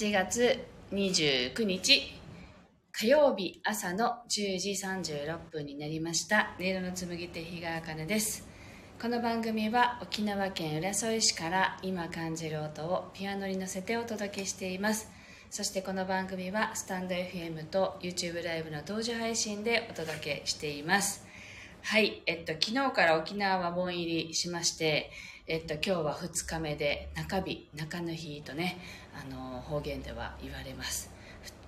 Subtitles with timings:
[0.00, 0.58] 8月
[0.92, 2.10] 29日
[2.90, 6.56] 火曜日朝の10時36分になりました。
[6.58, 8.48] 音色の紡手日川茜です。
[8.98, 15.10] この番組は沖縄県浦添市から今感じる音をピアノに乗せてお届けしています。
[15.50, 21.26] そしてこの番組はスタンド FM と YouTube ライブの同時配信でお届けしています。
[21.82, 25.10] はい、えっと、昨日から沖縄は盆入りしまして、
[25.46, 28.78] えっと、今日は2日目で中日中の日とね
[29.14, 31.10] あの方言では言われます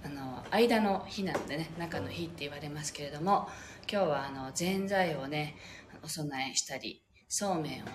[0.04, 3.48] あの間の日なのでね中の日って言われますけれども
[3.90, 5.56] 今日はあのぜんざいをね
[6.02, 7.86] お供えしたりそうめんを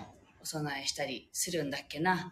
[0.42, 2.30] お供えしたりするんだっけなはい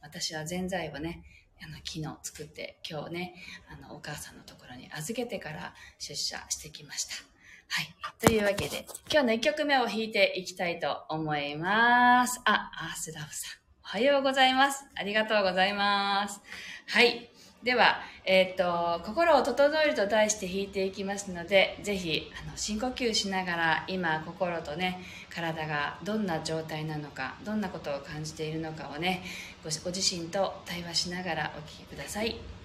[0.00, 1.22] 私はぜんざいをね
[1.62, 3.34] あの昨日作って今日ね
[3.68, 7.14] あのお母さんのところに預けてから出社してきました
[7.70, 7.88] はい。
[8.18, 12.40] というわけで、今日の1曲目を弾いていきたいと思います。
[12.44, 13.67] あ、アースラブさん。
[13.90, 14.84] はようございます。
[14.96, 16.42] ありがとうございます。
[16.88, 17.30] はい。
[17.62, 29.22] では、えっ、と、心を整えると題して弾いていきますので、ぜひ、あの、深呼吸しながら、今、心とね、体がどんな状態なのか、どんなことを感じているのかをね、
[29.64, 32.22] ご自身と対話しながらお聴きくださ。
[32.22, 32.57] い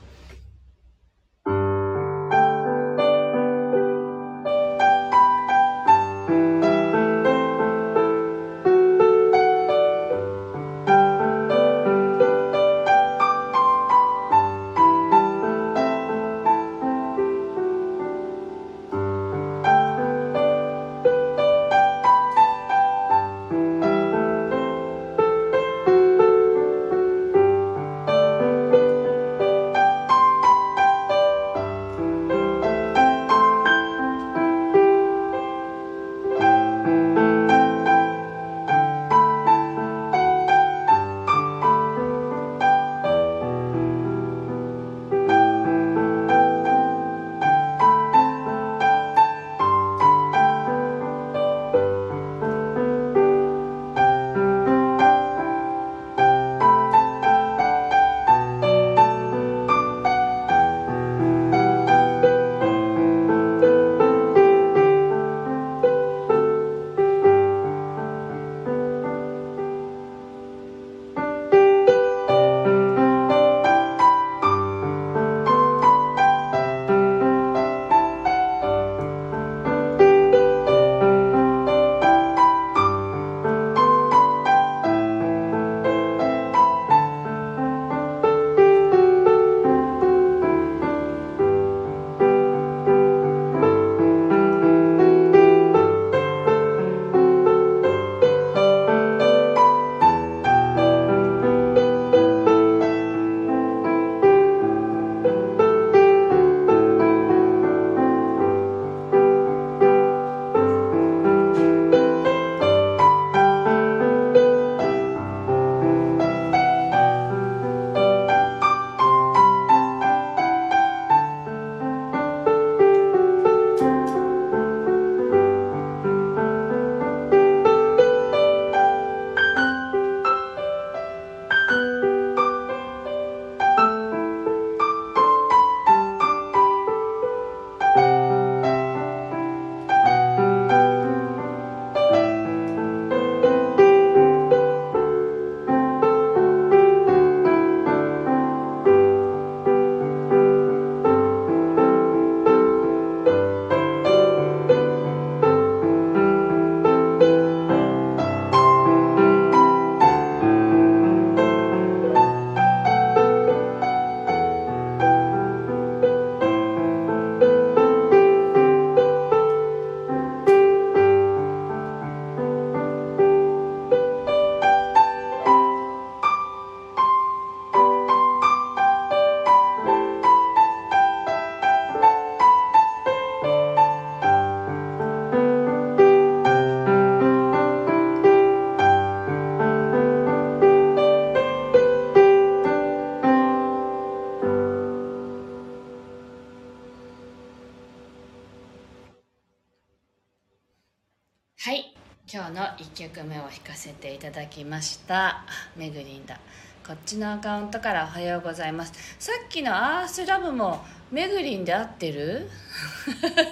[202.54, 205.44] の1曲目を弾かせていただきました。
[205.76, 206.40] めぐりんだ。
[206.86, 208.94] こっちのアカウントからおはようございます。
[209.18, 212.48] さっきのアースラブもめぐりんで合ってる？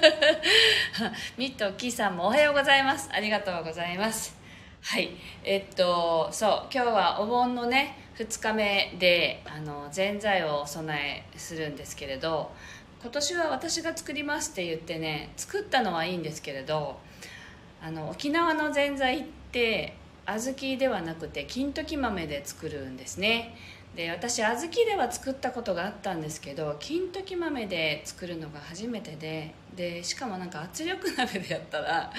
[1.38, 3.09] ミットキーさんもおはようございます。
[3.12, 4.36] ありがとうございます。
[4.83, 5.09] はい。
[5.44, 12.51] えっとそう今日はお盆のね2日目であのぜんざいをお供えするんですけれど
[13.01, 17.00] 今年は私が作りますって言ってね作ったのはいいんですけれど
[17.83, 19.95] あの沖縄のぜんざいって
[20.28, 23.56] 小豆ではなくて金時豆で作るんですね。
[23.95, 32.12] で私小豆では作ったことがあったんですけど金時豆で作るのが初めてででしかもなんか圧力鍋でやったら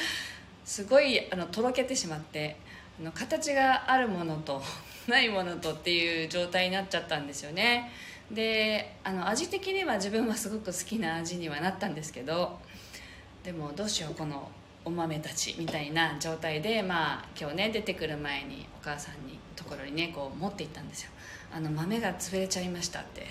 [0.64, 2.56] すごいあのとろけてしまって
[3.00, 4.62] あの形があるものと
[5.08, 7.90] ないものとっていう状態になっちゃったんですよね。
[8.30, 12.58] であの味的には自分はすごく好きな味にはなったんですけど
[13.42, 14.50] でもどうしようこの
[14.84, 21.10] お豆たちみたいな状態でまあ今日ね出てくる前にお母さんにところにねこう持って行ったんですよ。
[21.54, 23.26] あの豆が潰れちゃいましたって。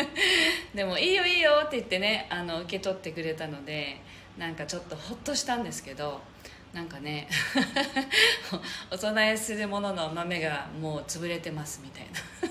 [0.74, 4.00] でも「いいよいいよ」って言ってねあの受け取ってくれたので
[4.36, 6.20] なんかちょっとホッとしたんですけど
[6.72, 7.28] なんかね
[8.90, 12.06] お供えするものの豆がもう潰れてますみたい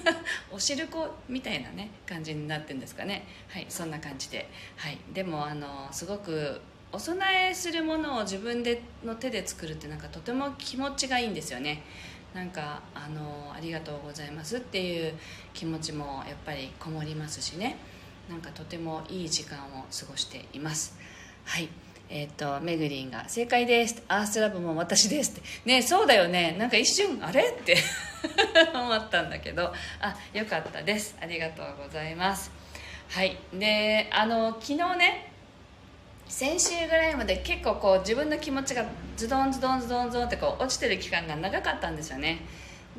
[0.06, 0.22] な。
[0.52, 3.28] お汁粉みたいなね感じになってるんですかね。
[3.50, 4.50] はいそんな感じで。
[4.78, 6.62] はいでもあのすごく
[6.94, 11.82] お供えするものを自分での手で作るってなんかとても気持ちがいいんですよね。
[12.36, 15.14] なんかあのありがとうございますっていう
[15.56, 17.78] 気持ちもやっぱりこもりますしね。
[18.30, 20.96] なんかとてもいい時間を過ごしています。
[21.46, 21.68] はい。
[22.10, 25.42] えっ、ー、とめぐりんが「正解です」アースラブも私です」って。
[25.66, 26.56] ねそうだよね。
[26.60, 27.76] なんか一瞬あれって
[28.72, 29.74] 思ったんだけど。
[30.00, 31.16] あよかったです。
[31.20, 32.52] ありがとうございます。
[33.10, 33.36] はい。
[33.52, 35.33] であの昨日ね
[36.34, 38.84] 先週ぐらいまで結構こう自分の気持ちが
[39.16, 42.40] ズドンズドンズドンズドンってこう落ちてる期間が長かったんですよね。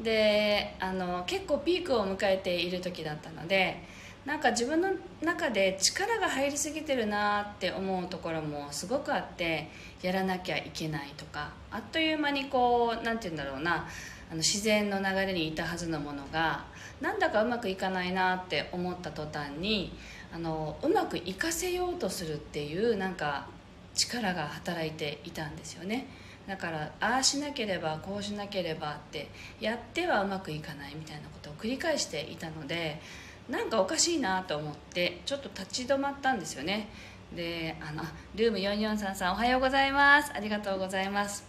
[0.01, 3.83] であの結構ピークを迎えている時だったので
[4.25, 4.91] なんか自分の
[5.21, 9.69] 中で力が入りすぎてるなって思うところもすごくあって
[10.01, 13.89] やらなきゃいけないとかあっという間にこう何て言うんだろうな
[14.31, 16.67] あの自然の流れにいたはずのものが
[17.01, 19.93] なんだかうまくいかないなって思った途端に
[20.35, 23.47] あのうまくいかせようとするっていうなんか
[23.95, 26.09] 力が働いていたんですよね。
[26.49, 33.01] だからああしなければこうしなければってやってはうまくいかないみたいなことを繰り返していたので
[33.49, 36.89] なんかおかしいなと思ってちょっと立ち止まったんですよね。
[37.35, 38.03] であの
[38.35, 40.33] ルーム4433おはようございます。
[40.35, 41.45] ありがとうございます。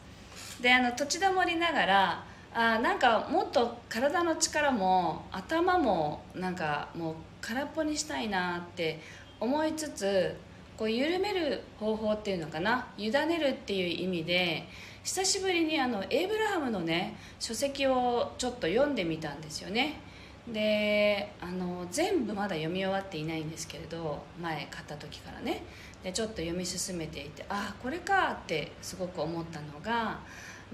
[0.62, 2.24] であの土地止まりながら
[2.58, 9.02] あなんかもっと体の力も頭もなんかもう空っぽにしたいなって
[9.42, 10.34] 思いつつ
[10.78, 12.88] こう緩める方法っていうのかな。
[12.98, 14.68] 委ねるっていう意味で
[15.04, 20.00] 久しぶりにあのエイブラハムのね書籍をちょっと読んでみたんですよね。
[20.48, 25.62] であの全部まだ読み終わっていないんですけれど前買った時からね。
[26.04, 30.20] でちょっと読み進めていてああこれかってすごく思ったのが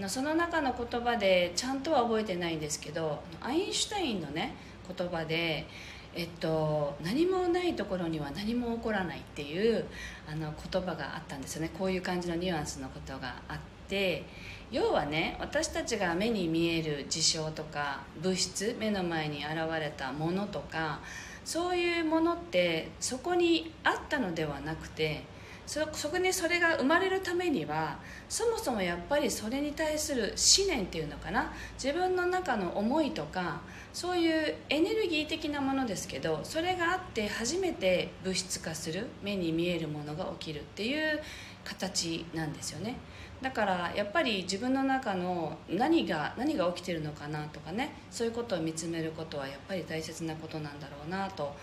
[0.07, 4.55] その中の言葉でちゃんとは覚えてないんですけどアインシュタインのね
[4.97, 5.67] 言葉で、
[6.15, 9.85] えっと、何もないところには何も起こらないっていう
[10.31, 11.71] あの言葉があったんですよね。
[11.77, 13.57] こういう感じのニュアンスのことがあっ
[13.87, 14.25] て
[14.71, 21.01] 要はね私たちが目に見える事象とか物質目の前に現れたものとか
[21.43, 25.23] そういうものってそこにあったのではなくて
[25.71, 27.97] そそこにそれが生まれるためには
[28.27, 31.53] そもそもやっぱりそれに対する思念っていうのかな。
[31.81, 33.61] 自分の中の思いとか
[33.93, 41.21] そういうエネルギー的なものですけどそれがあって初めて物質化する目に見えるものが起きるっていう
[41.63, 42.97] 形なんですよね。
[43.41, 51.55] だからやっぱり自分の中の何が何が起きてるのかなとかねそういうことを見つめることはやっぱり大切なことなんだろうなと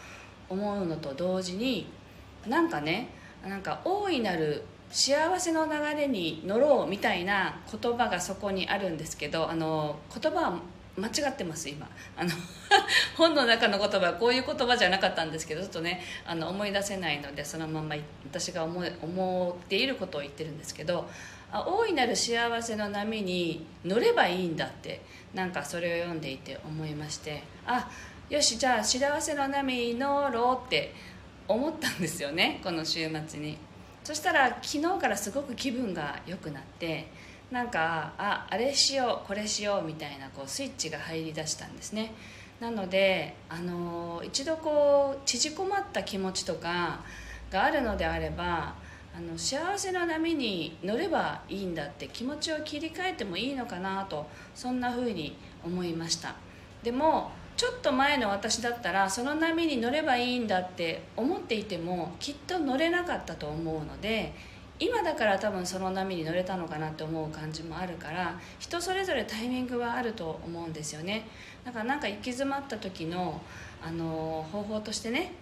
[0.49, 1.91] 思うのと同時に
[2.47, 10.59] なんかねなんか大いなる幸せの流れに乗ろうみたいな言葉がそこにあるんですけどあの言葉は
[10.97, 11.89] 間違ってます今。
[12.17, 12.31] あの
[13.17, 21.09] 本の中の言葉はこういう言葉じゃなかったんですけどちょっとねあの思い出せないのでそのまま私が思思っていることを言ってるんですけど
[21.53, 25.01] 大いなる幸せの波に乗ればいいんだって
[25.33, 27.89] なんかそれを読んでいて思いましてあ
[28.29, 30.93] よしじゃあ幸せの波に乗ろうって
[31.49, 33.59] 思ったんですよねこの週末に。
[34.05, 37.09] そしたら昨日からすごく気分が良くなって
[37.51, 42.13] なんかああれしようこれしようみたいなこうスイッチが入りだしたんですね。
[42.61, 47.01] なのであの一度こう縮こまった気持ちとか
[47.51, 48.75] があるのであれば
[49.17, 56.35] あの幸せの波に乗ればいいんだって気持ちを切り替えてもいいのかなとそんな風に思いました。
[56.83, 64.33] でもちょっと前の私だったらその波に乗ればいいんだって思っていてもきっと乗れなかったと思うので
[64.79, 71.27] 今だから多分その波に乗れたのかなって思う感じもあるから人それぞれタイミングはあると思うんですよね。
[71.65, 73.41] だからなんか行き詰まった時の
[73.83, 75.33] あの方法としてね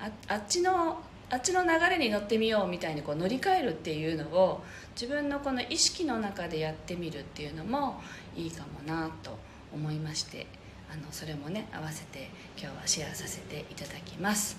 [0.00, 4.62] ああっちのあっちの流れに乗ってみようみたいにこう乗り換えるっていうのを
[4.94, 8.00] 自分のこの意識の中でやってみるっていうのも
[8.36, 9.36] いいかもなと
[9.72, 10.46] 思いまして。
[10.94, 14.56] あのそれもね合わせて今日はシェアさせていただきます。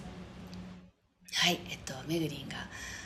[1.34, 2.56] はいえっとめぐりんが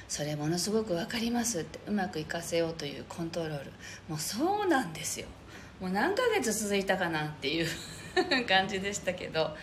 [0.08, 3.72] それものすごく分かりますってうまくいかせようというコントロール。
[4.08, 5.28] もうそうなんですよ。
[5.80, 7.68] もう何ヶ月続いたかなっていう
[8.50, 9.56] 感じでしたけど。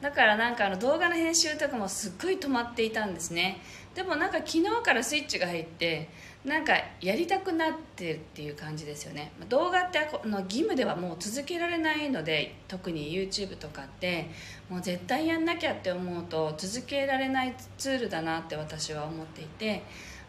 [0.00, 3.60] だからなんかあの動画の編集とかもすっごい止まっていたんですね。
[3.94, 6.08] でもなんか昨日からスイッチが入って
[6.44, 9.32] なんかやりたくなってるっていう感じですよね。
[9.48, 14.30] 動画っての義務ではもう続けられないので特に YouTube とかって
[14.68, 19.82] もう絶対やんなきゃって思うと続けられないツールだなって私は思っていて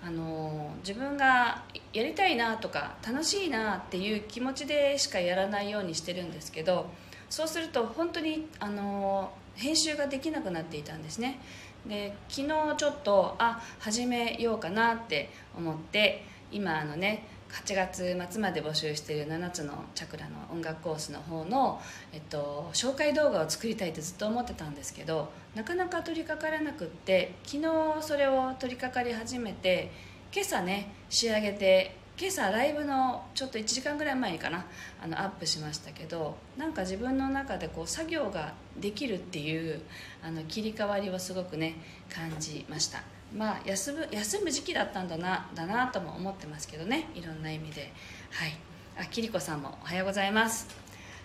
[0.03, 1.63] あの自分が
[1.93, 6.87] やりたいなとか楽しいなっていう気持ちでしかやらないようにしてるんですけど
[7.29, 11.39] そうすると本当にあの編集ができなくなっていたんですね。
[11.88, 21.81] で昨日ちょっとあ始めようかなって思って今あのね8月末まで募集している7つのチャクラの音楽コースの方の、
[22.13, 29.91] えっと、紹介動画を作りたいってずっと思ってたんですけどなかなか取り掛からなくって昨日それを取り掛かり始めて
[30.33, 34.63] 今朝ね仕上げて今朝ライブのちょっと1時間ぐらい前かな
[35.03, 39.81] あのアップしましたけどなんか自分の中でこう作業ができるっていう
[40.23, 41.77] あの切り替わりをすごくね
[42.13, 43.01] 感じました。
[43.35, 47.91] まあ休む休む時期だったんだなだなとも思ってますけどねいろんな意味で。
[48.29, 48.55] はい。
[48.99, 50.67] あきりこさんもおはようございます。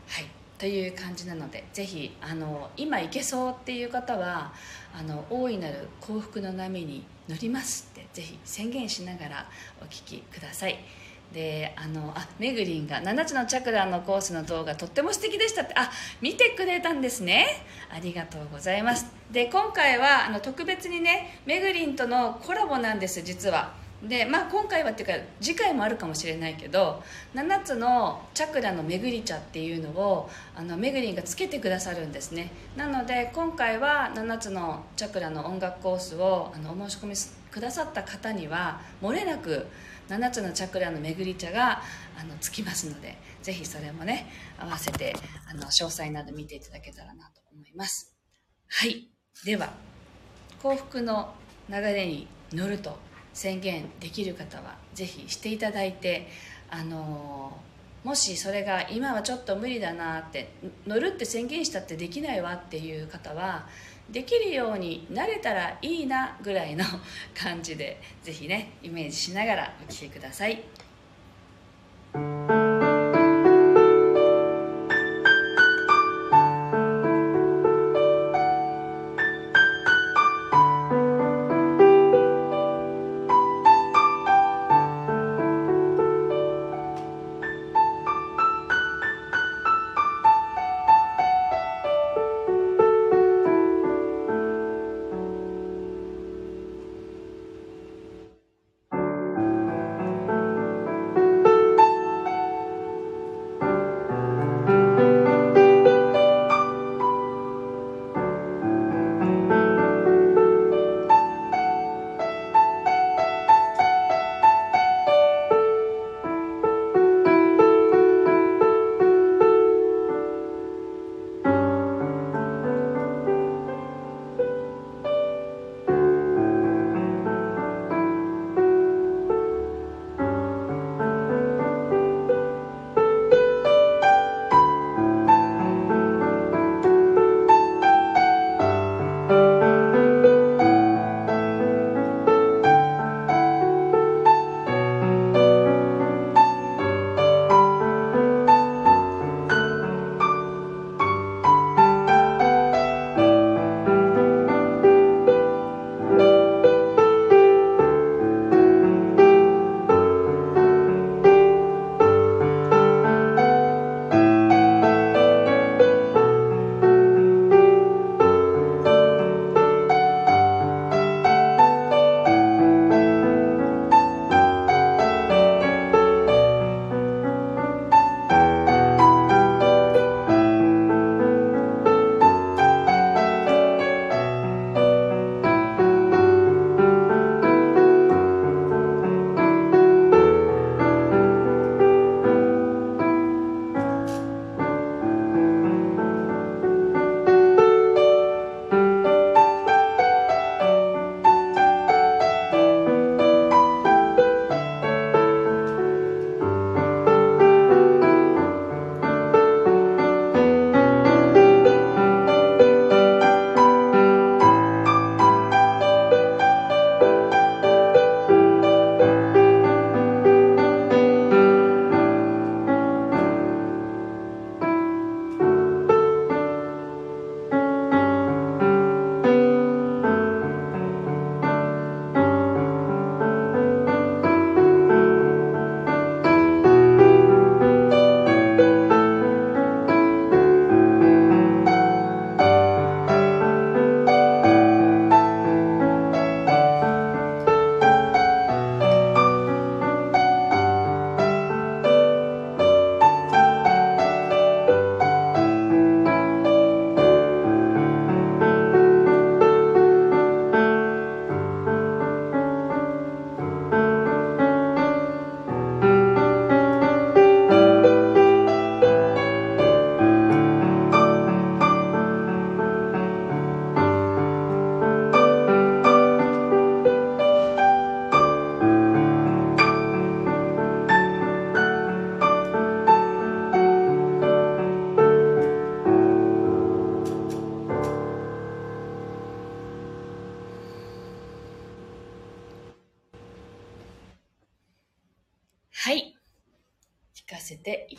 [0.08, 0.24] はい。
[0.56, 4.54] という感じなのでぜひあの今行けそうっていう方は
[4.98, 9.46] あの大いなる幸福の波に乗りますぜひ宣言しながら
[9.80, 10.78] お聞きください。
[11.32, 15.74] であのあめぐりんが7つのチャクラのコースの動画とっても素敵でしたって。
[15.76, 17.46] あ見てくれたんですね。
[17.90, 19.06] ありがとうございます。
[19.30, 23.86] で今回はあの特別にねめぐりんとのコラボなんです実は。
[24.02, 27.02] でまあ今回はっていうか次回もあるかもしれないけど
[27.34, 32.52] 7つのチャクラの巡り茶っていうのをあのめぐりんがつけてくださるんですね。
[32.76, 37.16] なので今回は7つのチャクラの音楽コースをあのお申し込み
[37.56, 39.64] くださった方には漏れなく
[40.10, 41.80] 7つのチャクラの巡り茶が
[42.20, 44.26] あのつきますのでぜひそれもね
[44.58, 45.14] 合わせて
[45.50, 48.14] あの詳細など見ていただけたらなと思います。
[48.68, 49.08] はい。
[49.46, 49.72] では
[50.62, 51.32] 幸福の
[51.70, 52.98] 流れに乗ると
[53.32, 56.28] 宣言できる方はぜひしていただいて
[56.68, 57.56] あの
[58.04, 60.52] もしそれが今はちょっと無理だなって
[60.86, 63.66] 乗るって宣言したってできないわっていう方は
[64.10, 66.84] できるようになれたらいいなぐらいの
[67.34, 70.62] 感じでぜひねイメージしながらお聴きください。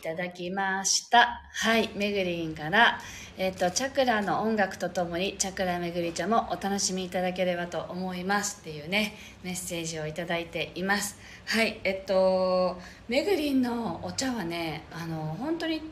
[0.08, 1.42] ただきました。
[1.52, 2.98] はい、めぐりんから、
[3.36, 11.18] えっ、と、チャクラの音楽とともに、チャクラめぐり茶もお楽しみいただければと思いますっていうね、メッセージをいただいています。
[11.44, 15.82] はい、えっと、めぐりんのお茶はね、あの、本当に、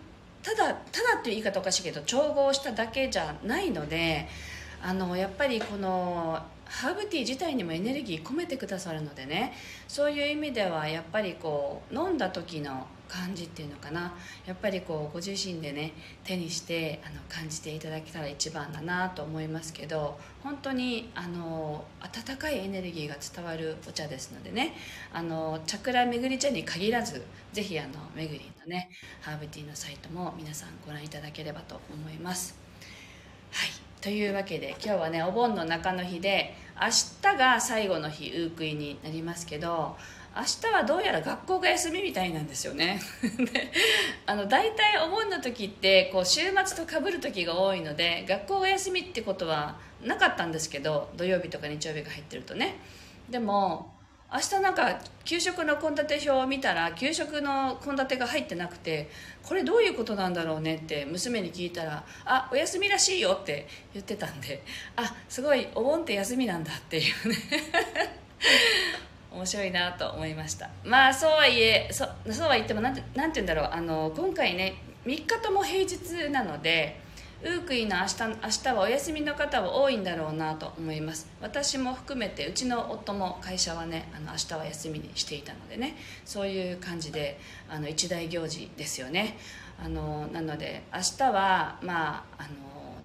[0.42, 4.28] ただ、ただっていう言い方おかしいけど、調合しただけじゃないので、
[4.82, 9.52] あのやっぱりこのハーブティー自体にもエネルギー込めてくださるのでね
[9.88, 14.14] そういう意味ではやっぱりこう飲んだ時の感じっていうのかな。
[14.46, 15.92] やっぱりこうご自身でね
[16.24, 24.74] 手にしてあの感じていただけたら一番だなと思いますけど本当にあの温かいエネルギーが伝わるお茶ですのでね
[25.12, 28.90] あのチャクラめぐり茶に限らずぜひあのめぐりのね
[29.20, 32.56] ハーブティーのサイトも皆さんご覧いただければと思います。
[33.52, 33.86] はい。
[34.00, 36.88] というわけで今日はねお盆の中の日で明
[37.22, 39.96] 日が最後の日ウークイになりますけど
[40.36, 43.00] 明日はどうやら学校が休みみたいなんですよね。
[44.26, 52.76] あの大体お盆の時ってこう週末とかぶる時が多いので学校が休みってことはなかったんですけど土曜日とか日曜日が入ってるとね。
[53.30, 53.94] でも
[54.30, 59.08] 明日なんか給食の献立表を見たら給食の献立が入ってなくて
[59.42, 64.62] これどういうことなんだろうねって娘に聞いたら「あお休みらしいよ」って言ってたんで
[64.96, 67.36] あすごいお盆って休みなんだっていうね。
[69.36, 70.70] 面白いなと思いました。
[70.82, 73.70] まあそうはいえそそうは言ってもなんてなんて言うんだろう。
[73.70, 77.00] あの今回ね3日とも平日なので
[77.42, 81.28] ウークイの明日明日はお休みの方は多いんだろうなと思います。
[81.40, 85.96] 私も含めてうちの夫も会社はねあの明日は休みにしていたのでね。
[86.24, 89.36] そういう感じであの一大行事ですよね。
[89.78, 92.48] あのなので明日はまああの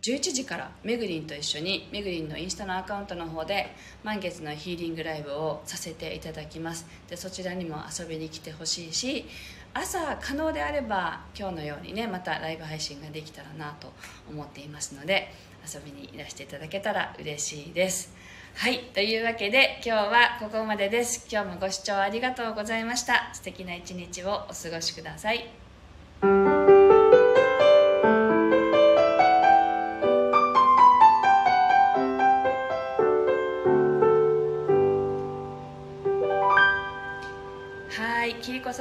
[0.01, 6.87] 11時からめぐりんと一緒にめぐりんのインスタのアカウントの方で満月のヒーリングライブをさせていただきます。
[7.07, 9.25] でそちらにも遊びに来てほしいし
[9.73, 13.93] 朝可能であれば今日のようにねまたライブ配信ができたらなと
[14.29, 15.31] 思っていますので
[15.71, 18.13] 遊びにいらしていただけたら嬉しいです。
[18.55, 21.27] はいというわけで今日はここまでです。
[21.31, 23.29] 今日もご視聴ありがとうございました。
[23.33, 25.47] 素敵な一日をお過ごしください。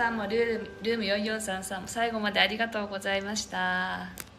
[0.00, 4.29] さんもルーム4433も最後までありがとうございました。